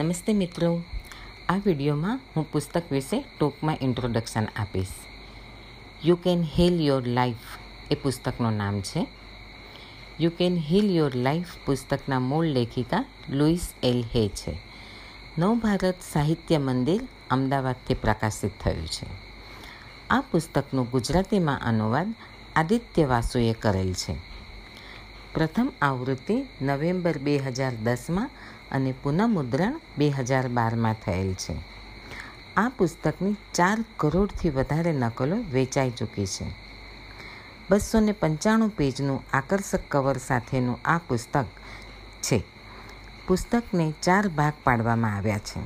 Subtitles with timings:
[0.00, 0.82] નમસ્તે મિત્રો.
[1.48, 4.94] આ વિડીયોમાં હું પુસ્તક વિશે ટૂંકમાં ઇન્ટ્રોડક્શન આપીશ.
[6.04, 7.48] You can heal your life
[7.90, 9.06] એ પુસ્તકનું નામ છે.
[10.18, 14.56] You can heal your life પુસ્તકના મૂળ લેખિકા લુઈસ એલ હે છે.
[15.38, 19.06] નવભારત સાહિત્ય મંદિર અમદાવાદથી પ્રકાશિત થયું છે.
[20.10, 22.14] આ પુસ્તકનું ગુજરાતીમાં અનુવાદ
[22.56, 24.29] આદિત્ય વાસુએ કરેલ છે.
[25.34, 28.30] પ્રથમ આવૃત્તિ નવેમ્બર બે હજાર દસમાં
[28.70, 31.54] અને પુનઃમુદ્રણ બે હજાર બારમાં થયેલ છે.
[32.56, 36.44] આ પુસ્તકની ચાર કરોડથી વધારે નકલો વેચાઈ ચૂકી છે.
[37.70, 41.46] બસો ને પંચાણું પેજનું આકર્ષક કવર સાથેનું આ પુસ્તક
[42.22, 42.44] છે.
[43.26, 45.60] પુસ્તકને ચાર ભાગ પાડવામાં આવ્યા છે.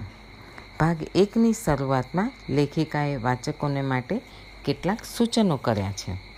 [0.80, 4.20] ભાગ એકની શરૂઆતમાં લેખિકાએ વાચકોને માટે
[4.64, 6.33] કેટલાક સૂચનો કર્યા છે.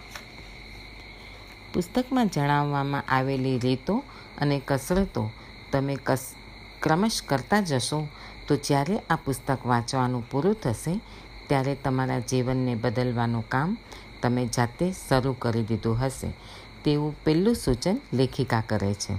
[1.76, 3.94] પુસ્તકમાં જણાવવામાં આવેલી રીતો
[4.40, 5.30] અને કસરતો
[5.72, 6.22] તમે કસ,
[6.82, 8.08] ક્રમશ કરતા જશો,
[8.46, 11.00] તો જ્યારે આ પુસ્તક વાંચવાનું પૂરું થશે,
[11.48, 13.76] ત્યારે તમારા જીવનને બદલવાનું કામ
[14.22, 16.32] તમે જાતે શરૂ કરી દીધું હશે,
[16.84, 19.14] તેવું પહેલું સૂચન લેખિકા કરે છે.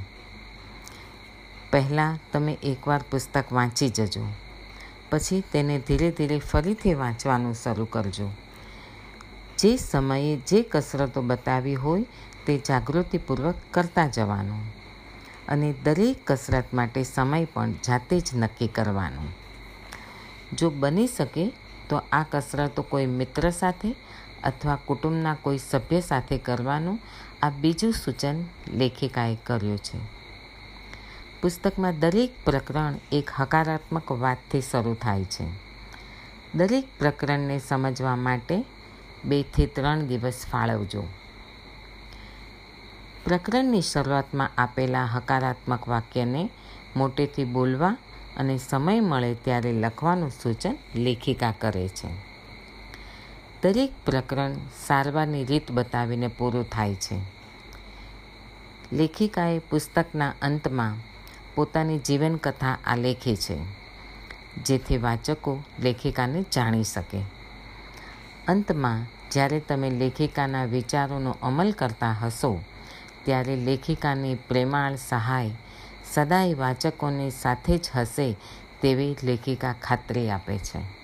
[1.72, 4.26] પહેલાં તમે એકવાર પુસ્તક વાંચી જજો,
[5.10, 8.30] પછી તેને ધીરે ધીરે ફરીથી વાંચવાનું શરૂ કરજો.
[9.60, 12.06] જે સમયે જે કસરતો બતાવી હોય
[12.46, 14.74] તે જાગૃતિપૂર્વક કરતા જવાનું.
[15.48, 19.22] અને દરેક કસરત માટે સમય પણ જાતે જ નક્કી કરવાનો.
[20.54, 21.54] જો બની શકે
[21.90, 23.96] તો આ કસરતો કોઈ મિત્ર સાથે
[24.44, 27.00] અથવા કુટુંબના કોઈ સભ્ય સાથે કરવાનું
[27.44, 28.36] આ બીજું સૂચન
[28.68, 30.00] લેખિકાએ કર્યું છે.
[31.42, 35.46] પુસ્તકમાં દરેક પ્રકરણ એક હકારાત્મક વાતથી શરૂ થાય છે.
[36.56, 38.66] દરેક પ્રકરણને સમજવા માટે
[39.28, 41.04] બેથી ત્રણ દિવસ ફાળવજો.
[43.26, 46.50] પ્રકરણની શરૂઆતમાં આપેલા હકારાત્મક વાક્યને
[46.96, 47.96] મોટેથી બોલવા
[48.38, 52.10] અને સમય મળે ત્યારે લખવાનું સૂચન લેખિકા કરે છે.
[53.64, 54.56] દરેક પ્રકરણ
[54.88, 57.18] સારવારની રીત બતાવીને પૂરું થાય છે.
[58.94, 60.96] લેખિકાએ પુસ્તકના અંતમાં
[61.56, 63.58] પોતાની જીવનકથા આલેખી છે,
[64.66, 67.22] જેથી વાચકો લેખિકાને જાણી શકે.
[68.48, 72.64] અંતમાં જ્યારે તમે લેખિકાના વિચારોનો અમલ કરતા હશો,
[73.24, 75.52] ત્યારે લેખિકાની પ્રેમાળ સહાય
[76.14, 78.38] સદાય વાચકોની સાથે જ હશે
[78.82, 80.98] તેવી લેખિકા ખાતરી આપે છે.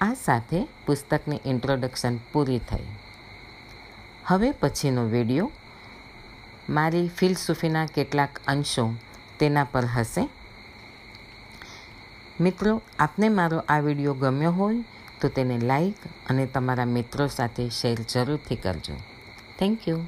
[0.00, 2.84] આ સાથે પુસ્તકની ઇન્ટ્રોડક્શન પૂરી થઈ.
[4.26, 5.50] હવે પછીનો વીડિયો.
[6.68, 8.94] મારી ફિલસૂફીના કેટલાક અંશો
[9.38, 10.28] તેના પર હશે.
[12.40, 14.84] મિત્રો, આપને મારો આ વીડિયો ગમ્યો હોય
[15.20, 15.96] તો તેને લાઈક
[16.26, 18.94] અને તમારા મિત્રો સાથે શેર જરૂરથી કરજો.
[19.58, 20.00] Thank you